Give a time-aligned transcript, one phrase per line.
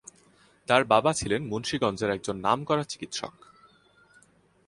[0.67, 3.33] তার বাবা ছিলেন মুন্সিগঞ্জের একজন নামকরা চিকিৎসক।